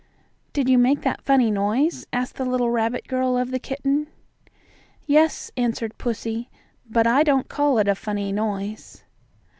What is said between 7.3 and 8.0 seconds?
call it a